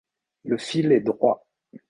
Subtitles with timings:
[0.45, 1.45] Le fil est droit.